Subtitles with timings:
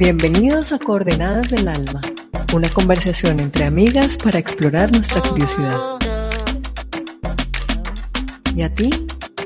[0.00, 2.00] Bienvenidos a Coordenadas del Alma,
[2.54, 5.76] una conversación entre amigas para explorar nuestra curiosidad.
[8.56, 8.88] ¿Y a ti?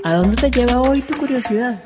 [0.04, 1.82] ¿A dónde te lleva hoy tu curiosidad?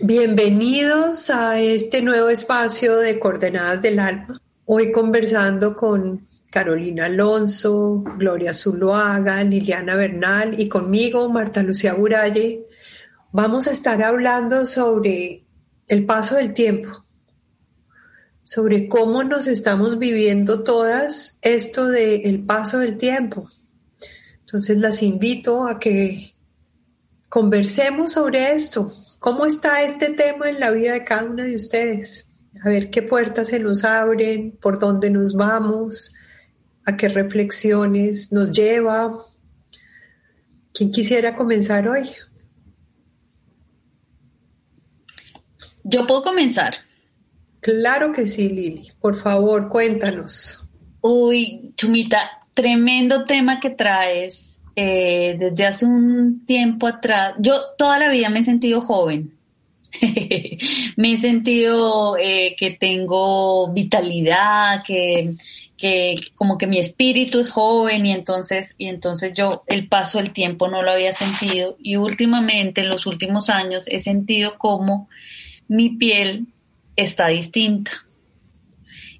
[0.00, 4.42] Bienvenidos a este nuevo espacio de Coordenadas del Alma.
[4.64, 12.66] Hoy conversando con Carolina Alonso, Gloria Zuluaga, Liliana Bernal y conmigo, Marta Lucía Buralle,
[13.30, 15.43] vamos a estar hablando sobre
[15.88, 17.04] el paso del tiempo,
[18.42, 23.48] sobre cómo nos estamos viviendo todas esto del el paso del tiempo.
[24.40, 26.34] Entonces las invito a que
[27.28, 28.92] conversemos sobre esto.
[29.18, 32.28] ¿Cómo está este tema en la vida de cada una de ustedes?
[32.62, 36.14] A ver qué puertas se nos abren, por dónde nos vamos,
[36.84, 39.24] a qué reflexiones nos lleva.
[40.72, 42.10] ¿Quién quisiera comenzar hoy?
[45.84, 46.74] Yo puedo comenzar.
[47.60, 48.90] Claro que sí, Lili.
[49.00, 50.58] Por favor, cuéntanos.
[51.00, 54.60] Uy, Chumita, tremendo tema que traes.
[54.76, 59.38] Eh, desde hace un tiempo atrás, yo toda la vida me he sentido joven.
[60.96, 65.36] me he sentido eh, que tengo vitalidad, que,
[65.76, 70.32] que como que mi espíritu es joven y entonces, y entonces yo el paso del
[70.32, 75.08] tiempo no lo había sentido y últimamente, en los últimos años, he sentido como
[75.68, 76.46] mi piel
[76.96, 77.92] está distinta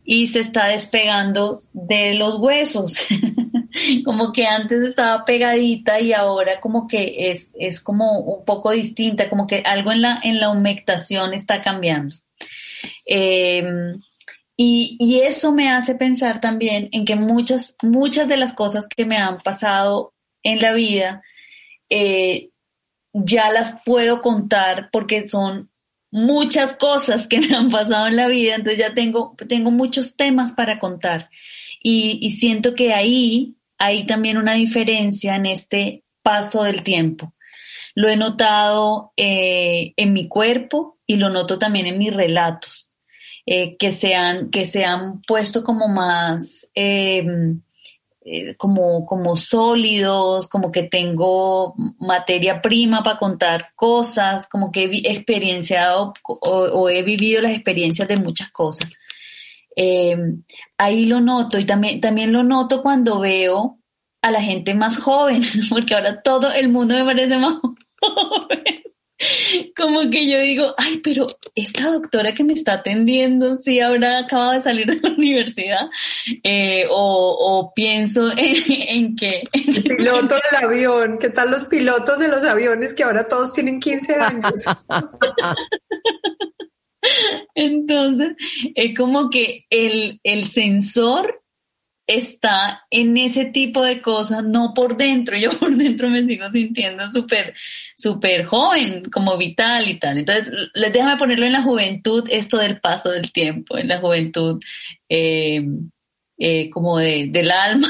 [0.04, 2.98] y se está despegando de los huesos.
[4.04, 9.28] como que antes estaba pegadita y ahora como que es, es como un poco distinta,
[9.28, 12.14] como que algo en la, en la humectación está cambiando.
[13.04, 14.00] Em,
[14.56, 19.04] y, y, eso me hace pensar también en que muchas, muchas de las cosas que
[19.04, 21.22] me han pasado en la vida
[21.90, 22.50] eh,
[23.12, 25.70] ya las puedo contar porque son
[26.14, 30.52] muchas cosas que me han pasado en la vida, entonces ya tengo, tengo muchos temas
[30.52, 31.28] para contar.
[31.82, 37.34] Y, siento que ahí hay también una diferencia en este paso del tiempo.
[37.94, 42.92] Lo he notado eh, en mi cuerpo y lo noto también en mis relatos,
[43.44, 47.60] eh, que, se han, que se han puesto como más em,
[48.26, 55.12] eh, como, como sólidos, como que tengo materia prima para contar cosas, como que he
[55.12, 58.90] experienciado o, he vivido las experiencias de muchas cosas.
[59.76, 60.42] Em,
[60.78, 63.78] ahí lo noto y también, también lo noto cuando veo
[64.22, 67.56] a la gente más joven, porque ahora todo el mundo me parece más
[68.00, 68.53] joven
[69.76, 74.52] como que yo digo, ay, pero esta doctora que me está atendiendo, sí habrá acabado
[74.52, 75.88] de salir de la universidad,
[76.42, 79.44] eh, o, pienso en, que...
[79.52, 83.80] El piloto del avión, ¿qué tal los pilotos de los aviones que ahora todos tienen
[83.80, 84.64] 15 años?
[87.54, 88.32] Entonces,
[88.74, 91.43] es como que el, el sensor
[92.06, 95.36] está en ese tipo de cosas, no por dentro.
[95.38, 97.54] Yo por dentro me sigo sintiendo súper,
[97.96, 100.18] súper joven, como vital y tal.
[100.18, 104.60] Entonces, déjame ponerlo en la juventud, esto del paso del tiempo, en la juventud
[105.08, 105.64] eh,
[106.38, 107.88] eh, como de, del alma,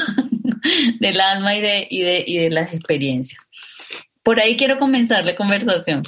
[0.99, 3.41] del alma y de, y, de, y de las experiencias.
[4.23, 6.03] Por ahí quiero comenzar la conversación.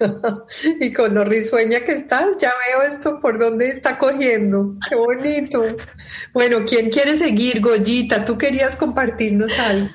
[0.80, 4.72] y con lo risueña que estás, ya veo esto por dónde está cogiendo.
[4.88, 5.64] Qué bonito.
[6.32, 8.24] Bueno, ¿quién quiere seguir, Goyita?
[8.24, 9.90] Tú querías compartirnos algo.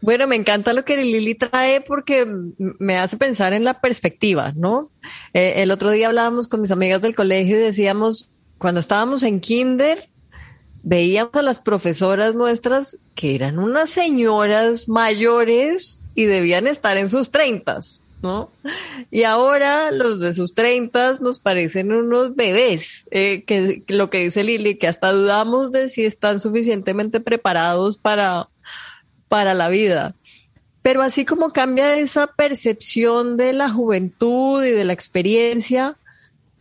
[0.00, 2.26] Bueno, me encanta lo que Lili trae porque
[2.58, 4.90] me hace pensar en la perspectiva, ¿no?
[5.32, 9.40] Eh, el otro día hablábamos con mis amigas del colegio y decíamos, cuando estábamos en
[9.40, 10.10] kinder,
[10.82, 17.30] veíamos a las profesoras nuestras que eran unas señoras mayores y debían estar en sus
[17.30, 18.03] treintas.
[19.10, 24.44] Y ahora los de sus treintas nos parecen unos bebés, eh, que, lo que dice
[24.44, 28.48] Lili, que hasta dudamos de si están suficientemente preparados para,
[29.28, 30.14] para la vida.
[30.82, 35.96] Pero así como cambia esa percepción de la juventud y de la experiencia,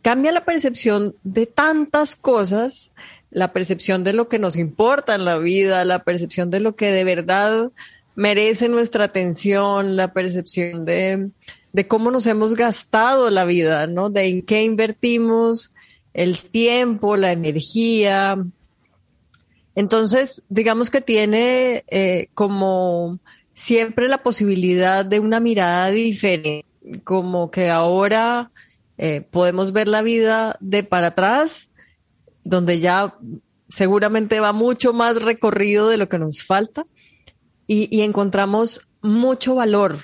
[0.01, 2.93] cambia la percepción de tantas cosas,
[3.31, 6.91] la percepción de lo que nos importa en la vida, la percepción de lo que
[6.91, 7.71] de verdad
[8.15, 11.29] merece nuestra atención, la percepción de,
[11.71, 14.09] de cómo nos hemos gastado la vida, ¿no?
[14.09, 15.73] De en qué invertimos
[16.13, 18.37] el tiempo, la energía.
[19.75, 23.19] Entonces, digamos que tiene eh, como
[23.53, 26.65] siempre la posibilidad de una mirada diferente,
[27.03, 28.51] como que ahora
[28.97, 31.71] eh, podemos ver la vida de para atrás,
[32.43, 33.15] donde ya
[33.69, 36.85] seguramente va mucho más recorrido de lo que nos falta
[37.67, 39.99] y, encontramos mucho valor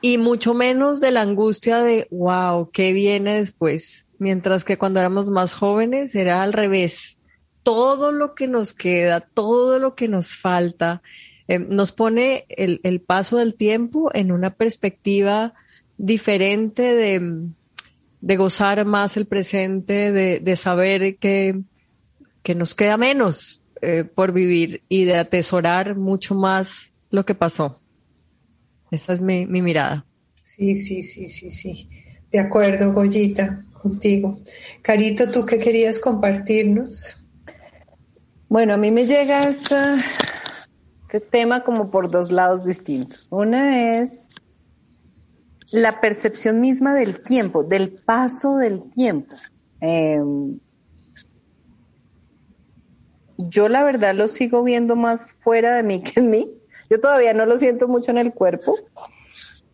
[0.00, 4.06] y mucho menos de la angustia de, wow, ¿qué viene después?
[4.18, 7.18] Mientras que cuando éramos más jóvenes era al revés.
[7.62, 11.02] Todo lo que nos queda, todo lo que nos falta,
[11.46, 15.52] eh, nos pone el, el, paso del tiempo en una perspectiva
[15.98, 17.48] diferente de,
[18.22, 21.60] de gozar más el presente, de, de saber que,
[22.42, 27.80] que nos queda menos eh, por vivir y de atesorar mucho más lo que pasó.
[28.90, 30.04] Esa es mi, mi mirada.
[30.44, 31.88] Sí, sí, sí, sí, sí.
[32.30, 34.40] De acuerdo, Goyita, contigo.
[34.82, 37.16] Carito, ¿tú qué querías compartirnos?
[38.48, 43.26] Bueno, a mí me llega este tema como por dos lados distintos.
[43.30, 44.28] Una es
[45.72, 49.34] la percepción misma del tiempo, del paso del tiempo.
[49.80, 50.58] Em,
[53.48, 56.46] yo la verdad lo sigo viendo más fuera de mí que en mí.
[56.88, 58.76] Yo todavía no lo siento mucho en el cuerpo.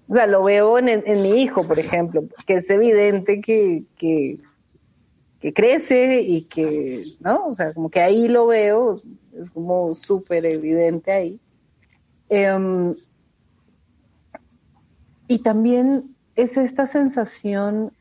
[0.08, 4.38] O sea, lo veo en, mi hijo, por ejemplo, que es evidente que, que,
[5.52, 7.46] crece y que, ¿no?
[7.46, 9.00] O sea, como que ahí lo veo,
[9.38, 11.40] es como súper evidente ahí.
[12.28, 12.94] Em,
[15.28, 17.92] y también es esta sensación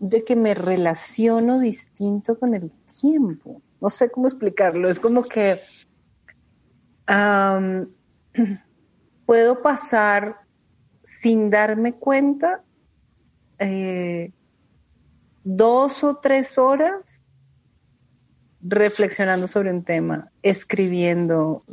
[0.00, 5.60] de que me relaciono distinto con el tiempo no sé cómo explicarlo, es como que
[9.26, 10.40] puedo pasar
[11.20, 12.62] sin darme cuenta
[13.58, 14.32] eh,
[15.42, 17.22] dos o tres horas
[18.60, 21.64] reflexionando sobre un tema, escribiendo,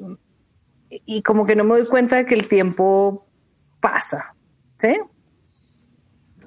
[0.90, 3.28] y como que no me doy cuenta de que el tiempo
[3.82, 4.36] pasa,
[4.80, 4.98] ¿sí?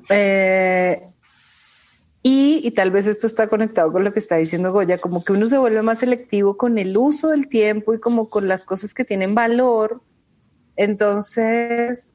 [0.09, 1.09] Eh,
[2.23, 5.49] y, tal vez esto está conectado con lo que está diciendo Goya, como que uno
[5.49, 9.05] se vuelve más selectivo con el uso del tiempo y como con las cosas que
[9.05, 10.03] tienen valor.
[10.77, 12.13] Entonces,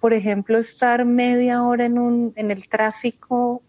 [0.00, 3.62] por ejemplo, estar media hora en, un, en el tráfico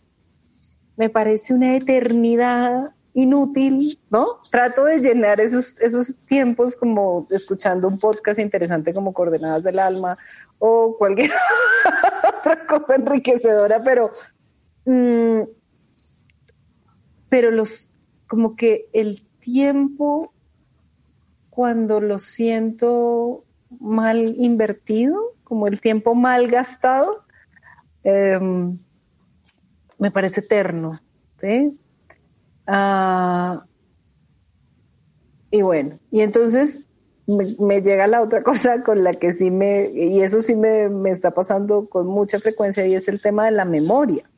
[0.98, 4.42] me parece una eternidad inútil, ¿no?
[4.52, 10.18] Trato de llenar esos, esos tiempos como escuchando un podcast interesante como Coordenadas del Alma
[10.60, 11.32] o cualquier
[12.40, 14.12] otra cosa enriquecedora, pero
[14.86, 15.42] mm,
[17.30, 17.90] pero los,
[18.28, 20.34] como que el tiempo,
[21.50, 23.44] cuando lo siento
[23.80, 27.26] mal invertido, como el tiempo mal gastado,
[28.04, 28.78] em,
[29.98, 31.02] me parece eterno.
[32.68, 33.66] Ah,
[35.52, 36.88] y bueno, y entonces
[37.28, 41.12] me, llega la otra cosa con la que sí me, y eso sí me, me
[41.12, 44.30] está pasando con mucha frecuencia, y es el tema de la memoria.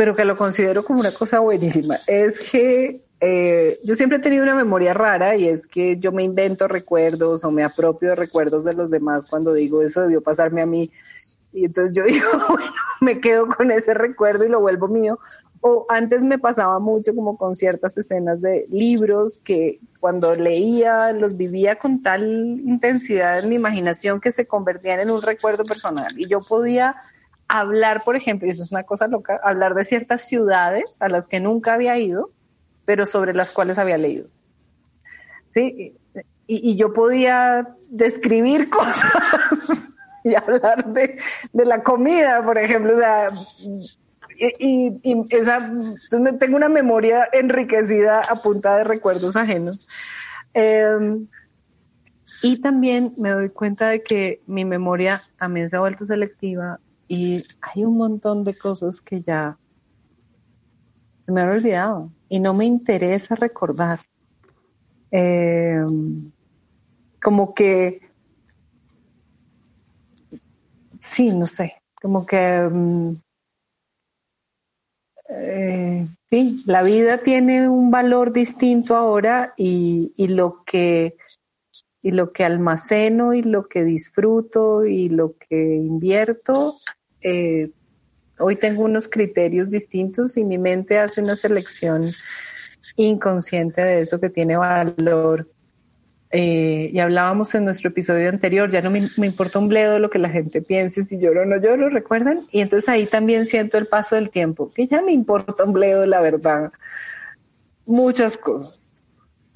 [0.00, 4.44] Pero que lo considero como una cosa buenísima, es que eh, yo siempre he tenido
[4.44, 8.64] una memoria rara y es que yo me invento recuerdos o me apropio de recuerdos
[8.64, 10.90] de los demás cuando digo eso debió pasarme a mí.
[11.52, 12.72] Y entonces yo digo, bueno,
[13.02, 15.18] me quedo con ese recuerdo y lo vuelvo mío.
[15.60, 21.36] O antes me pasaba mucho como con ciertas escenas de libros que cuando leía los
[21.36, 22.24] vivía con tal
[22.64, 26.18] intensidad en mi imaginación que se convertían en un recuerdo personal.
[26.18, 26.96] Y yo podía
[27.50, 31.26] hablar, por ejemplo, y eso es una cosa loca, hablar de ciertas ciudades a las
[31.26, 32.30] que nunca había ido,
[32.84, 34.28] pero sobre las cuales había leído.
[35.52, 35.96] ¿Sí?
[36.46, 39.04] Y, yo podía describir cosas
[40.22, 41.18] y hablar de,
[41.52, 43.28] la comida, por ejemplo, o sea,
[44.38, 45.72] y, esa,
[46.38, 49.88] tengo una memoria enriquecida a punta de recuerdos ajenos.
[50.54, 51.26] Em,
[52.42, 56.78] y también me doy cuenta de que mi memoria también se ha vuelto selectiva
[57.12, 59.58] y hay un montón de cosas que ya
[61.26, 64.02] me han olvidado y no me interesa recordar.
[65.10, 66.30] Em,
[67.20, 68.00] como que,
[71.00, 73.16] sí, no sé, como que, mm,
[75.30, 81.16] eh, sí, la vida tiene un valor distinto ahora y, y lo que
[82.02, 86.76] y lo que almaceno y lo que disfruto y lo que invierto
[87.22, 87.70] eh,
[88.38, 92.08] hoy tengo unos criterios distintos y mi mente hace una selección
[92.96, 95.48] inconsciente de eso que tiene valor.
[96.32, 100.20] eh, y hablábamos en nuestro episodio anterior, ya no me, importa un bledo lo que
[100.20, 102.38] la gente piense, si lloro o no lloro, ¿recuerdan?
[102.52, 106.06] Y entonces ahí también siento el paso del tiempo, que ya me importa un bledo,
[106.06, 106.72] la verdad,
[107.84, 109.02] muchas cosas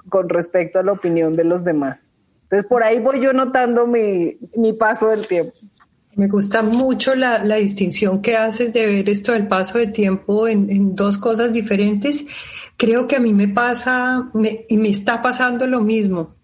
[0.09, 2.11] con respecto a la opinión de los demás.
[2.43, 5.53] Entonces por ahí voy yo notando mi, mi paso del tiempo.
[6.15, 10.69] Me gusta mucho la, distinción que haces de ver esto del paso de tiempo en,
[10.69, 12.25] en dos cosas diferentes.
[12.77, 16.35] Creo que a mí me pasa me, y me está pasando lo mismo.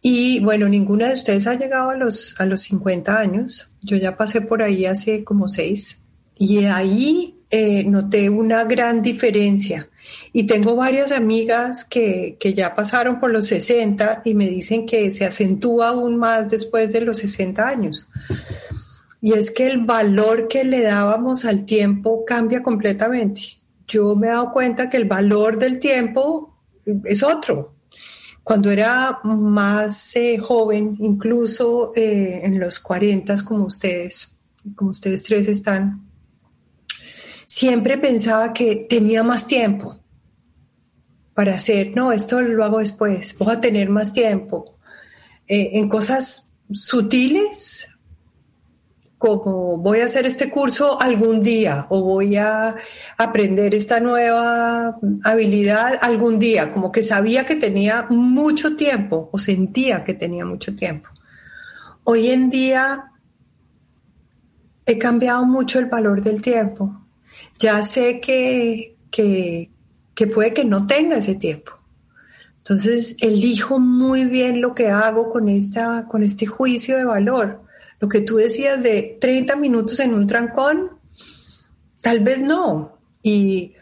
[0.00, 3.70] Y bueno, ninguna de ustedes ha llegado a los, a los 50 años.
[3.82, 6.00] Yo ya pasé por ahí hace como seis.
[6.36, 9.88] Y ahí eh, noté una gran diferencia.
[10.32, 15.10] Y tengo varias amigas que, que, ya pasaron por los 60 y me dicen que
[15.10, 18.08] se acentúa aún más después de los 60 años.
[19.20, 23.42] Y es que el valor que le dábamos al tiempo cambia completamente.
[23.86, 26.56] Yo me he dado cuenta que el valor del tiempo
[27.04, 27.74] es otro.
[28.42, 34.34] Cuando era más eh, joven, incluso eh, en los 40 como ustedes,
[34.74, 36.08] como ustedes tres están,
[37.44, 39.98] siempre pensaba que tenía más tiempo
[41.34, 44.78] para hacer, no, esto lo hago después, voy a tener más tiempo.
[45.46, 47.88] Eh, en cosas sutiles,
[49.18, 52.76] como voy a hacer este curso algún día o voy a
[53.16, 60.04] aprender esta nueva habilidad algún día, como que sabía que tenía mucho tiempo o sentía
[60.04, 61.08] que tenía mucho tiempo.
[62.04, 63.10] Hoy en día
[64.86, 67.04] he cambiado mucho el valor del tiempo.
[67.58, 69.70] Ya sé que, que,
[70.32, 71.72] puede que no tenga ese tiempo.
[72.58, 77.67] Entonces elijo muy bien lo que hago con, esta, con este juicio de valor
[78.00, 80.90] lo que tú decías de 30 minutos en un trancón,
[82.00, 82.98] tal vez no.
[83.22, 83.74] Y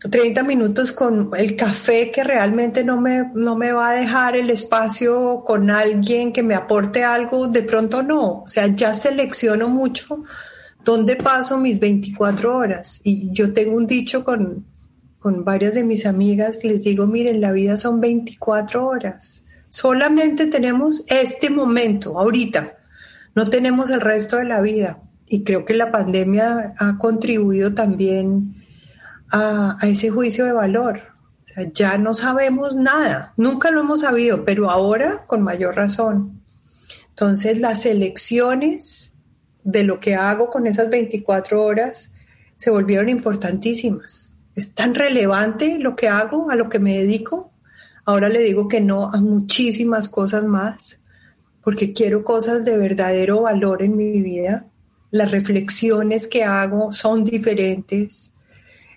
[0.00, 4.50] 30 minutos con el café que realmente no me, no me va a dejar el
[4.50, 8.42] espacio con alguien que me aporte algo, de pronto no.
[8.42, 10.22] O sea, ya selecciono mucho
[10.84, 13.00] dónde paso mis 24 horas.
[13.02, 14.64] Y yo tengo un dicho con,
[15.18, 19.42] con varias de mis amigas, les digo, miren, la vida son 24 horas.
[19.70, 22.75] Solamente tenemos este momento, ahorita
[23.36, 24.98] no tenemos el resto de la vida.
[25.26, 28.64] Y creo que la pandemia ha contribuido también
[29.30, 31.02] a, ese juicio de valor.
[31.74, 36.42] Ya no sabemos nada, nunca lo hemos sabido, pero ahora con mayor razón.
[37.10, 39.14] Entonces las elecciones
[39.64, 42.12] de lo que hago con esas 24 horas
[42.56, 44.32] se volvieron importantísimas.
[44.54, 47.52] Es tan relevante lo que hago, a lo que me dedico.
[48.06, 51.00] Ahora le digo que no a muchísimas cosas más
[51.66, 54.66] porque quiero cosas de verdadero valor en mi vida.
[55.10, 58.32] Las reflexiones que hago son diferentes.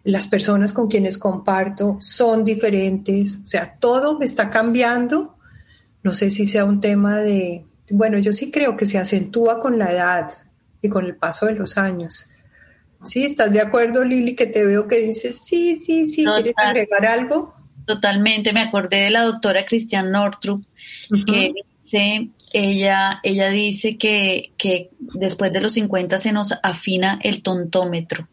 [0.04, 3.40] Las personas con quienes comparto son diferentes.
[3.42, 5.36] O sea, todo me está cambiando.
[6.04, 9.80] No sé si sea un tema de, bueno, yo sí creo que se acentúa con
[9.80, 10.34] la edad
[10.80, 12.28] y con el paso de los años.
[13.04, 13.26] ¿Sí?
[13.26, 17.56] ¿Estás de acuerdo, Lili, que te veo que dices, sí, sí, sí, ¿quieres agregar algo?
[17.88, 20.64] Totalmente, me acordé de la doctora Cristian Nortrup,
[21.26, 21.52] que
[21.84, 28.28] dice ella, ella dice que, que después de los 50 se nos afina el tontómetro.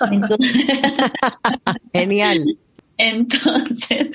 [1.92, 2.58] Genial.
[2.96, 4.10] Entonces,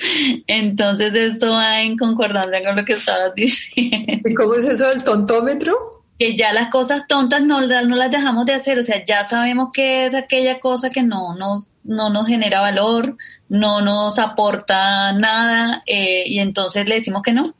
[0.46, 4.28] entonces eso va en concordancia con lo que estabas diciendo.
[4.28, 5.74] ¿Y cómo es eso del tontómetro?
[6.18, 9.70] Que ya las cosas tontas no, no las dejamos de hacer, o sea, ya sabemos
[9.72, 13.16] que es aquella cosa que no nos, no nos genera valor,
[13.48, 17.54] no nos aporta nada, eh, y entonces le decimos que no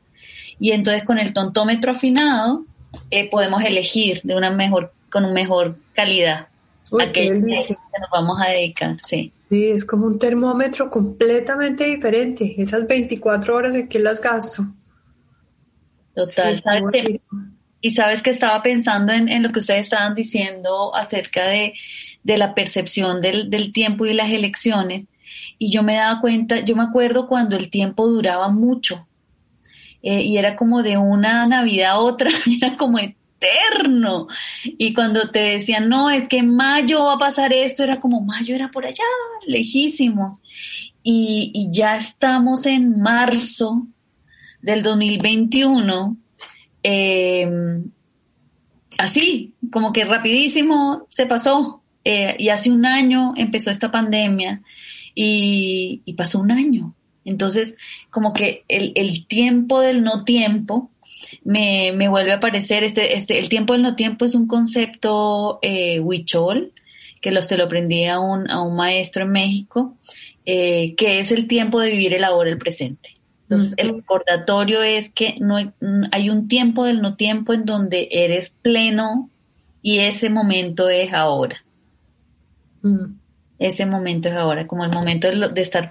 [0.61, 2.65] y entonces con el tontómetro afinado
[3.09, 6.49] eh, podemos elegir de una mejor, con una mejor calidad
[6.99, 9.33] a que nos vamos a dedicar, sí.
[9.49, 12.53] Sí, es como un termómetro completamente diferente.
[12.61, 14.67] Esas 24 horas en que las gasto.
[16.13, 16.61] Total,
[17.81, 21.73] y sabes que estaba pensando en, en, lo que ustedes estaban diciendo acerca de,
[22.23, 25.05] de la percepción del, del, tiempo y las elecciones.
[25.57, 29.07] Y yo me daba cuenta, yo me acuerdo cuando el tiempo duraba mucho.
[30.03, 32.31] Eh, y era como de una Navidad a otra,
[32.61, 34.27] era como eterno.
[34.63, 38.21] Y cuando te decían, no, es que en mayo va a pasar esto, era como
[38.21, 39.03] mayo era por allá,
[39.45, 40.39] lejísimos.
[41.03, 43.87] Y, y ya estamos en marzo
[44.61, 46.17] del 2021.
[46.83, 47.49] Eh,
[48.97, 51.83] así, como que rapidísimo se pasó.
[52.03, 54.63] Eh, y hace un año empezó esta pandemia
[55.13, 56.95] y pasó un año.
[57.25, 57.75] Entonces,
[58.09, 60.89] como que el, el tiempo del no tiempo
[61.43, 62.83] me, me, vuelve a aparecer.
[62.83, 66.73] Este, este, el tiempo del no tiempo es un concepto eh, huichol,
[67.21, 69.95] que lo, se lo aprendí a un, a un maestro en México,
[70.45, 73.17] eh, que es el tiempo de vivir el ahora, el presente.
[73.43, 75.71] Entonces, el recordatorio es que no hay,
[76.13, 79.29] hay un tiempo del no tiempo en donde eres pleno
[79.81, 81.63] y ese momento es ahora.
[83.59, 85.89] Ese momento es ahora, como el momento de, estar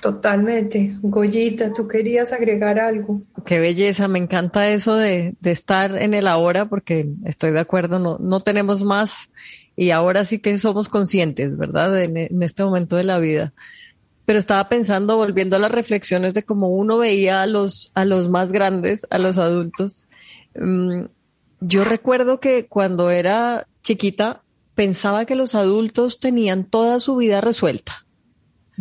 [0.00, 0.96] Totalmente.
[1.02, 3.22] Goyita, tú querías agregar algo.
[3.46, 7.98] Qué belleza, me encanta eso de, de estar en el ahora porque estoy de acuerdo,
[7.98, 9.30] no, no tenemos más
[9.76, 12.02] y ahora sí que somos conscientes, ¿verdad?
[12.02, 13.52] En, en este momento de la vida
[14.24, 18.28] pero estaba pensando, volviendo a las reflexiones de cómo uno veía a los, a los
[18.28, 20.08] más grandes, a los adultos.
[20.54, 21.06] Mm,
[21.60, 24.42] yo recuerdo que cuando era chiquita
[24.74, 28.01] pensaba que los adultos tenían toda su vida resuelta,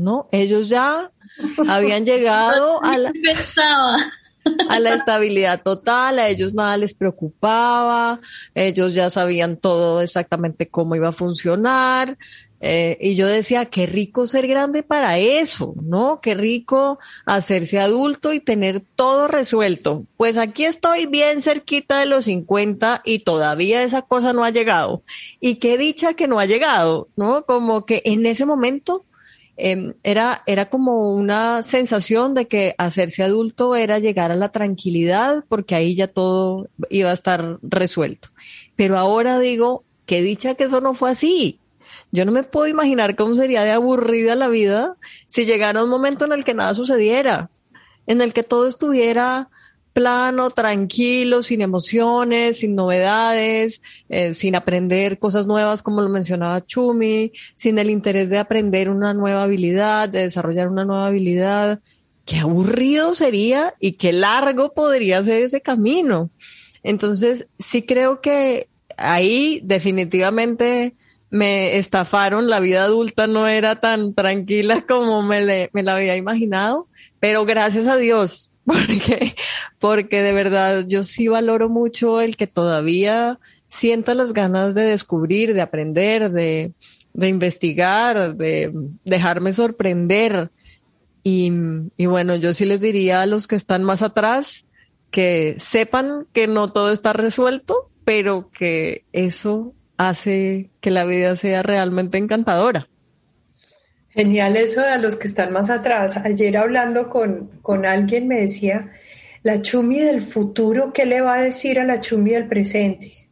[0.02, 0.28] ¿no?
[0.32, 1.12] Ellos ya
[1.68, 3.14] habían llegado a la,
[4.70, 8.20] a la estabilidad total, a ellos nada les preocupaba,
[8.56, 12.18] ellos ya sabían todo exactamente cómo iba a funcionar,
[12.64, 16.22] eh, y yo decía, qué rico ser grande para eso, ¿no?
[16.22, 20.06] Qué rico hacerse adulto y tener todo resuelto.
[20.16, 25.02] Pues aquí estoy bien cerquita de los 50 y todavía esa cosa no ha llegado.
[25.40, 27.46] Y qué dicha que no ha llegado, ¿no?
[27.46, 29.06] Como que en ese momento
[29.62, 35.46] em, era, era como una sensación de que hacerse adulto era llegar a la tranquilidad
[35.48, 38.30] porque ahí ya todo iba a estar resuelto.
[38.76, 41.60] Pero ahora digo, qué dicha que eso no fue así
[42.12, 46.26] yo no me puedo imaginar cómo sería de aburrida la vida si llegara un momento
[46.26, 47.50] en el que nada sucediera,
[48.06, 49.50] en el que todo estuviera
[49.94, 57.32] plano, tranquilo, sin emociones, sin novedades, eh, sin aprender cosas nuevas, como lo mencionaba Chumi,
[57.56, 61.82] sin el interés de aprender una nueva habilidad, de desarrollar una nueva habilidad.
[62.26, 66.30] Qué aburrido sería y qué largo podría ser ese camino.
[66.84, 70.96] Entonces, sí creo que ahí definitivamente
[71.30, 76.88] me estafaron, la vida adulta no era tan tranquila como me, me la había imaginado,
[77.20, 79.36] pero gracias a Dios, porque,
[79.80, 85.54] porque de verdad yo sí valoro mucho el que todavía sienta las ganas de descubrir,
[85.54, 86.74] de aprender, de,
[87.14, 88.72] de investigar, de
[89.06, 90.52] dejarme sorprender.
[91.24, 91.52] Y,
[91.98, 94.68] y bueno, yo sí les diría a los que están más atrás
[95.12, 101.64] que sepan que no todo está resuelto, pero que eso hace que la vida sea
[101.64, 102.88] realmente encantadora.
[104.14, 106.18] Genial eso de los que están más atrás.
[106.18, 108.92] Ayer hablando con, con alguien me decía,
[109.44, 113.28] la Chumi del futuro, ¿qué le va a decir a la Chumi del presente?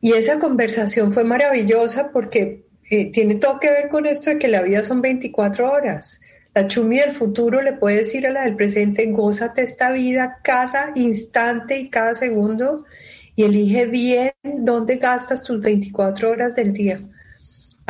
[0.00, 4.48] Y esa conversación fue maravillosa porque eh, tiene todo que ver con esto de que
[4.48, 6.20] la vida son 24 horas.
[6.52, 10.92] La Chumi del futuro le puede decir a la del presente, gózate esta vida cada
[10.96, 12.84] instante y cada segundo
[13.36, 17.00] y elige bien dónde gastas tus 24 horas del día.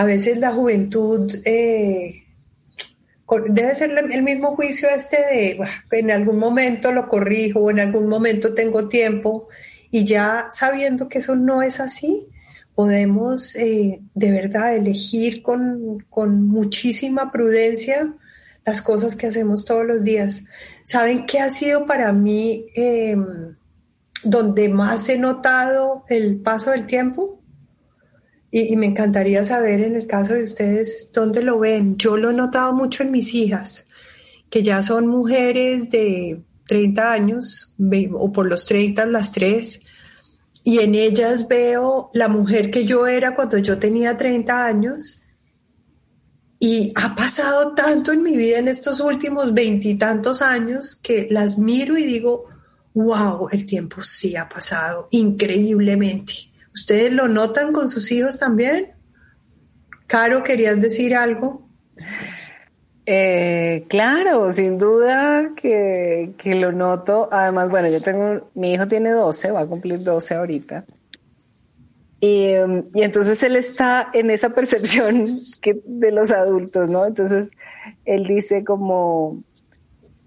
[0.00, 2.24] A veces la juventud eh,
[3.48, 8.54] debe ser el mismo juicio este de en algún momento lo corrijo en algún momento
[8.54, 9.48] tengo tiempo
[9.90, 12.26] y ya sabiendo que eso no es así,
[12.74, 18.14] podemos eh, de verdad elegir con, con, muchísima prudencia
[18.64, 20.44] las cosas que hacemos todos los días.
[20.82, 22.64] ¿Saben qué ha sido para mí?
[22.74, 23.16] Eh,
[24.22, 27.39] donde más he notado el paso del tiempo.
[28.50, 31.96] Y, me encantaría saber en el caso de ustedes dónde lo ven.
[31.96, 33.86] Yo lo he notado mucho en mis hijas,
[34.48, 37.74] que ya son mujeres de 30 años
[38.12, 39.82] o por los 30 las tres.
[40.64, 45.22] Y en ellas veo la mujer que yo era cuando yo tenía 30 años.
[46.58, 51.96] Y ha pasado tanto en mi vida en estos últimos veintitantos años que las miro
[51.96, 52.46] y digo,
[52.94, 56.49] wow, el tiempo sí ha pasado increíblemente.
[56.74, 58.92] ¿Ustedes lo notan con sus hijos también?
[60.06, 61.68] Caro, ¿querías decir algo?
[63.06, 67.28] Eh, claro, sin duda que, que, lo noto.
[67.32, 70.84] Además, bueno, yo tengo, mi hijo tiene 12, va a cumplir 12 ahorita.
[72.20, 72.52] Y,
[72.94, 75.26] y entonces él está en esa percepción
[75.62, 77.06] que, de los adultos, ¿no?
[77.06, 77.50] Entonces
[78.04, 79.42] él dice como,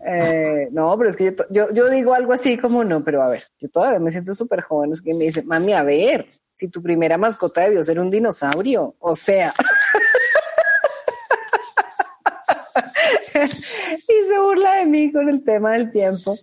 [0.06, 3.44] eh, no, pero es que yo, yo, digo algo así como, no, pero a ver,
[3.60, 6.82] yo todavía me siento súper joven, es que me dice, mami, a ver, si tu
[6.82, 9.54] primera mascota debió ser un dinosaurio, o sea.
[13.36, 16.36] y se burla de mí con el tema del tiempo,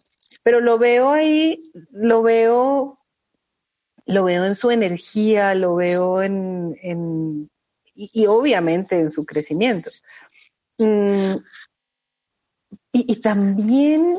[0.42, 2.98] pero lo veo ahí, lo veo,
[4.06, 7.50] lo veo en su energía, lo veo en, en
[7.94, 9.90] y, obviamente en su crecimiento.
[10.78, 11.34] Mm,
[12.92, 14.18] y, también,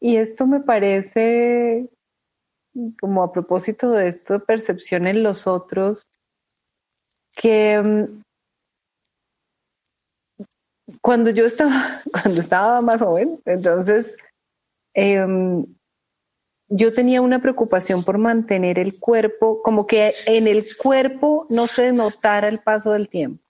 [0.00, 1.90] y esto me parece
[3.00, 6.08] como a propósito de esto, percepción en los otros,
[7.34, 8.22] que mm,
[11.00, 14.16] cuando yo estaba, cuando estaba más joven, entonces
[14.94, 15.66] em,
[16.68, 21.92] yo tenía una preocupación por mantener el cuerpo, como que en el cuerpo no se
[21.92, 23.42] notara el paso del tiempo.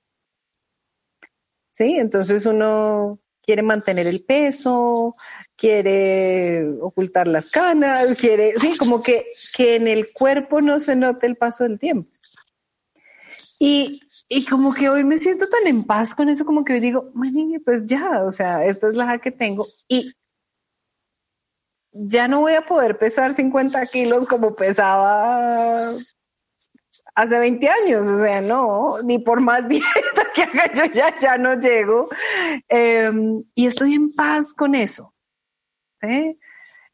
[1.73, 1.97] ¿Sí?
[1.99, 5.17] Entonces uno quiere mantener el peso,
[5.57, 11.27] quiere ocultar las canas, quiere, sí, como que, que en el cuerpo no se note
[11.27, 12.11] el paso del tiempo.
[13.59, 16.81] Y, y como que hoy me siento tan en paz con eso, como que hoy
[16.81, 19.65] digo, niña, pues ya, o sea, esta es la que tengo.
[19.89, 20.13] Y
[21.93, 25.93] ya no voy a poder pesar 50 kilos como pesaba
[27.17, 31.39] hace 20 años, o sea, no, ni por más dieta que haga yo ya, ya
[31.39, 32.09] no llego.
[32.69, 35.13] Em, y estoy en paz con eso.
[36.03, 36.37] ¿eh?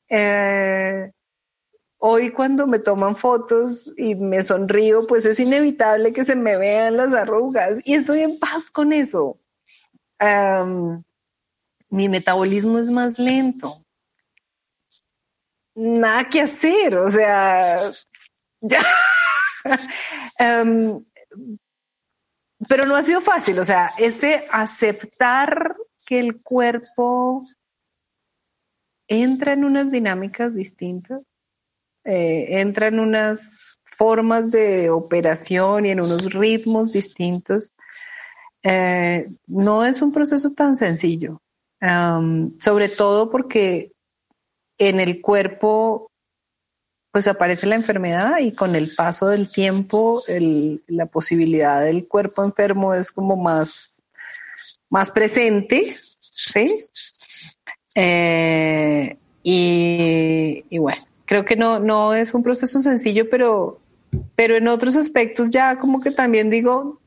[0.08, 1.11] Eh,
[1.98, 6.96] hoy cuando me toman fotos y me sonrío, pues es inevitable que se me vean
[6.96, 9.38] las arrugas y estoy en paz con eso.
[10.20, 11.02] Em,
[11.90, 13.85] mi metabolismo es más lento.
[15.74, 17.76] Nada que hacer, o sea,
[18.61, 18.85] ya.
[20.38, 21.05] Em,
[22.68, 27.42] pero no ha sido fácil, o sea, este aceptar que el cuerpo
[29.09, 31.22] entra en unas dinámicas distintas,
[32.05, 37.72] eh, entra en unas formas de operación y en unos ritmos distintos,
[38.62, 41.42] eh, no es un proceso tan sencillo,
[41.81, 43.92] em, sobre todo porque
[44.79, 46.12] en el cuerpo
[47.12, 50.22] pues aparece la enfermedad y con el paso del tiempo
[50.88, 54.03] la posibilidad del cuerpo enfermo es como más,
[54.88, 56.87] más presente, ¿sí?
[57.94, 63.79] Eh, y, bueno, creo que no, no es un proceso sencillo, pero,
[64.35, 66.98] pero en otros aspectos ya como que también digo,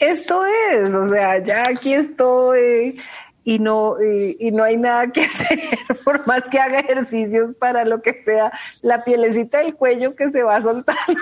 [0.00, 2.98] esto es, o sea, ya aquí estoy,
[3.46, 5.60] y no, y, no hay nada que hacer,
[6.04, 8.50] por más que haga ejercicios para lo que sea,
[8.82, 11.20] la pielecita del cuello que se va soltando.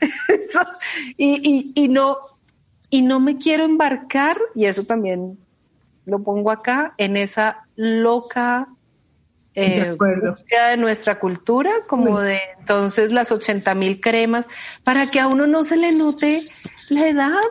[1.16, 2.18] y, y, no,
[2.90, 5.38] y no me quiero embarcar, y eso también
[6.06, 8.66] lo pongo acá, en esa loca
[9.54, 14.48] eh, de nuestra cultura, como de entonces las 80 mil cremas,
[14.82, 16.42] para que a uno no se le note
[16.90, 17.42] la edad,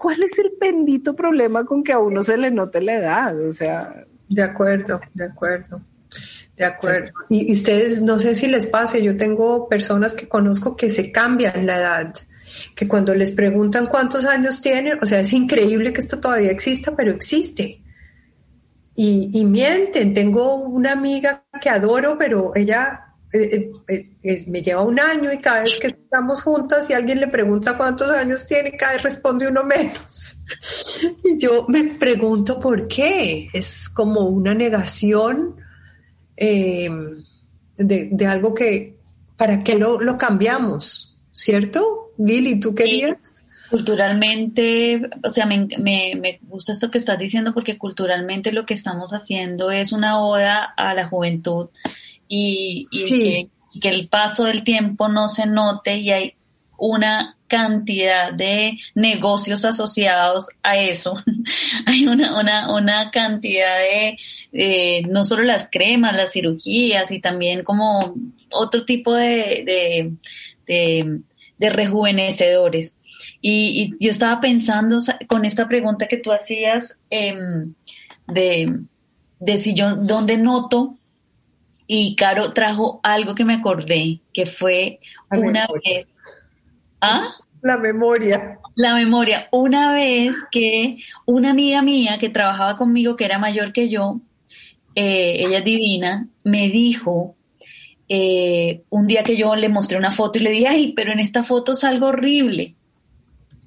[0.00, 3.38] ¿cuál es el bendito problema con que a uno se le note la edad?
[3.46, 4.06] O sea.
[4.28, 5.82] De acuerdo, de acuerdo.
[6.56, 7.12] De acuerdo.
[7.28, 11.66] Y, ustedes, no sé si les pase, yo tengo personas que conozco que se cambian
[11.66, 12.14] la edad,
[12.74, 16.96] que cuando les preguntan cuántos años tienen, o sea, es increíble que esto todavía exista,
[16.96, 17.82] pero existe.
[18.96, 20.14] Y, y mienten.
[20.14, 25.38] Tengo una amiga que adoro, pero ella eh, eh, eh, me lleva un año y
[25.38, 29.46] cada vez que estamos juntas y alguien le pregunta cuántos años tiene, cada vez responde
[29.46, 30.36] uno menos.
[31.24, 33.48] Y yo me pregunto por qué.
[33.52, 35.54] Es como una negación
[36.36, 37.22] em,
[37.76, 38.96] de, algo que,
[39.36, 41.16] ¿para qué lo, lo cambiamos?
[41.30, 42.12] ¿Cierto?
[42.18, 43.44] Lili, ¿tú querías?
[43.70, 48.74] Culturalmente, o sea, me, me, me, gusta esto que estás diciendo porque culturalmente lo que
[48.74, 51.68] estamos haciendo es una oda a la juventud
[52.32, 52.86] y,
[53.82, 56.34] que, el paso del tiempo no se note y hay
[56.78, 61.16] una cantidad de negocios asociados a eso.
[61.86, 63.76] hay una, una, una cantidad
[64.52, 68.14] de, no solo las cremas, las cirugías y también como
[68.52, 70.14] otro tipo de,
[70.66, 71.20] de,
[71.58, 72.94] de, rejuvenecedores.
[73.42, 77.74] Y, yo estaba pensando con esta pregunta que tú hacías em,
[78.28, 78.82] de,
[79.40, 80.99] de si yo, ¿dónde noto
[81.92, 86.06] y Caro trajo algo que me acordé, que fue una vez.
[87.00, 87.34] ¿Ah?
[87.62, 88.60] La memoria.
[88.76, 89.48] La memoria.
[89.50, 94.20] Una vez que una amiga mía que trabajaba conmigo, que era mayor que yo,
[94.94, 97.34] eh, ella es divina, me dijo,
[98.08, 101.18] eh, un día que yo le mostré una foto y le dije, ay, pero en
[101.18, 102.76] esta foto salgo horrible.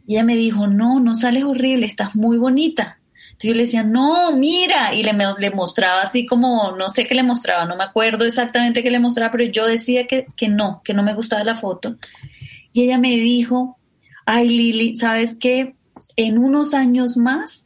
[0.07, 3.01] Y ella me dijo, no, no sales horrible, estás muy bonita
[3.39, 7.23] yo le decía, no, mira, y le, le mostraba así como, no sé qué le
[7.23, 10.93] mostraba, no me acuerdo exactamente qué le mostraba, pero yo decía que, que no, que
[10.93, 11.97] no me gustaba la foto.
[12.71, 13.77] Y ella me dijo,
[14.25, 15.75] ay Lili, ¿sabes qué?
[16.15, 17.65] En unos años más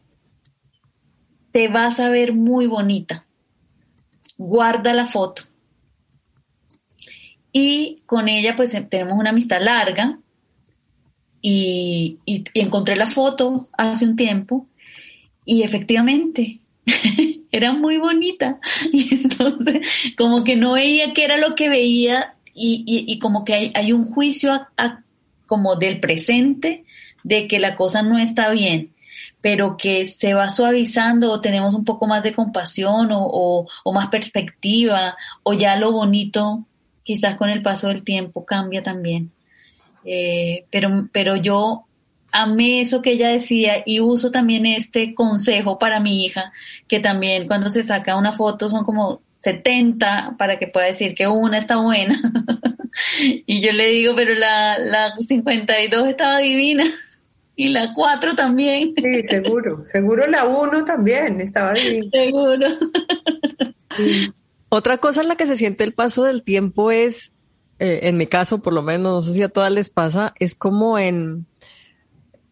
[1.52, 3.28] te vas a ver muy bonita.
[4.38, 5.44] Guarda la foto.
[7.52, 10.20] Y con ella pues tenemos una amistad larga
[11.42, 14.68] y, y encontré la foto hace un tiempo
[15.48, 16.60] y efectivamente,
[17.52, 18.60] era muy bonita.
[18.94, 23.54] Y entonces, como que no veía qué era lo que veía y, y, como que
[23.54, 24.68] hay, hay un juicio
[25.46, 26.86] como del presente
[27.24, 28.94] de que la cosa no está bien.
[29.42, 34.08] pero que se va suavizando o tenemos un poco más de compasión o, o más
[34.08, 36.66] perspectiva o ya lo bonito
[37.04, 39.32] quizás con el paso del tiempo cambia también.
[40.04, 41.87] Eh, pero, pero yo
[42.32, 46.52] amé eso que ella decía y uso también este consejo para mi hija,
[46.88, 51.28] que también cuando se saca una foto son como 70 para que pueda decir que
[51.28, 52.20] una está buena.
[53.46, 56.84] y yo le digo, pero la, la 52 estaba divina.
[57.60, 58.94] Y la 4 también.
[58.96, 59.84] Sí, seguro.
[59.88, 62.12] Seguro la 1 también estaba divina.
[62.12, 62.68] Seguro.
[64.70, 67.34] Otra cosa en la que se siente el paso del tiempo es,
[67.80, 70.54] eh, en mi caso por lo menos, no sé si a todas les pasa, es
[70.54, 71.48] como en,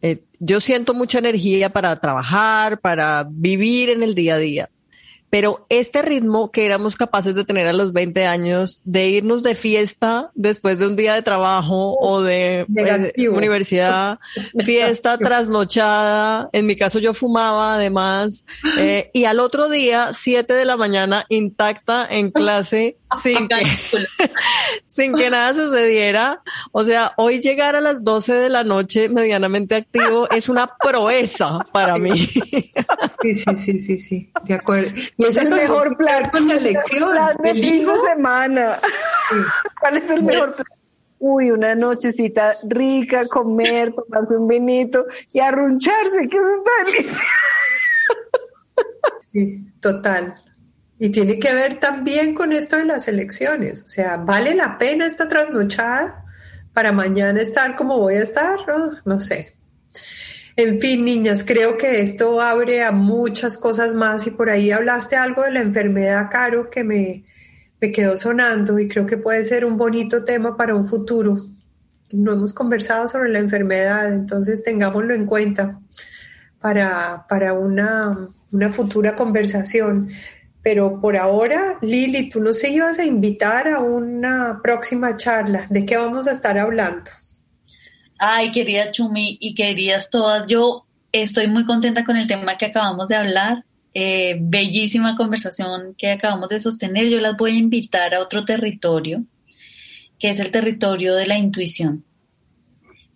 [0.02, 4.70] eh, yo siento mucha energía para trabajar, para vivir en el día a día.
[5.30, 9.56] Pero este ritmo que éramos capaces de tener a los 20 años, de irnos de
[9.56, 14.20] fiesta después de un día de trabajo o de eh, universidad,
[14.64, 18.46] fiesta trasnochada, en mi caso yo fumaba además,
[18.78, 23.56] eh, y al otro día, 7 de la mañana, intacta en clase, sin que,
[24.88, 26.42] sin que nada sucediera.
[26.72, 31.60] O sea, hoy llegar a las 12 de la noche medianamente activo es una proeza
[31.72, 32.12] para mí.
[33.22, 34.92] Sí, sí, sí, sí, sí, de acuerdo.
[35.18, 37.10] Y es el mejor plan con la elección.
[37.10, 38.80] Plan de fin de semana.
[39.80, 40.68] ¿Cuál es el mejor plan?
[41.18, 47.18] Uy, una nochecita rica, comer, tomarse un vinito y arruncharse, que es delicia.
[49.32, 50.45] Sí, total.
[50.98, 53.84] Y tiene que ver también con esto de las elecciones.
[53.84, 56.24] O sea, ¿vale la pena esta trasnochada
[56.74, 58.60] para mañana estar como voy a estar?
[59.04, 59.56] No, sé.
[60.56, 65.18] En fin, niñas, creo que esto abre a muchas cosas más y por ahí hablaste
[65.18, 67.26] algo de la enfermedad, Caro, que me,
[67.82, 71.46] me quedó sonando y creo que puede ser un bonito tema para un futuro.
[72.14, 75.80] No hemos conversado sobre la enfermedad, entonces tengámoslo en cuenta
[76.62, 80.10] para, para una, una futura conversación.
[80.66, 85.68] Pero por ahora, Lili, tú nos ibas a invitar a una próxima charla.
[85.70, 87.12] ¿De qué vamos a estar hablando?
[88.18, 93.08] Ay, querida Chumi y queridas todas, yo estoy muy contenta con el tema que acabamos
[93.08, 93.64] de hablar.
[93.94, 97.10] Eh, bellísima conversación que acabamos de sostener.
[97.10, 99.24] Yo las voy a invitar a otro territorio,
[100.18, 102.04] que es el territorio de la intuición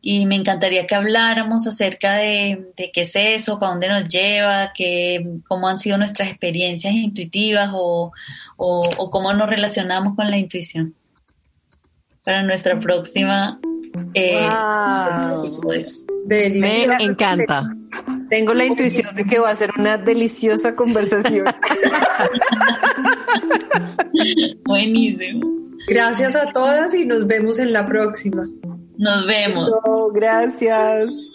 [0.02, 5.40] y me encantaría que habláramos acerca de, qué es eso, para dónde nos lleva, qué,
[5.48, 8.12] cómo han sido nuestras experiencias intuitivas o,
[8.58, 10.94] cómo nos relacionamos con la intuición.
[12.24, 13.60] Para nuestra próxima...
[14.14, 14.40] Eh,
[16.28, 17.64] me encanta.
[18.30, 21.46] Tengo la intuición de que va a ser una deliciosa conversación.
[24.66, 25.42] Buenísimo.
[25.88, 28.46] Gracias a todas y nos vemos en la próxima.
[29.00, 29.72] Nos vemos.
[30.14, 31.32] gracias.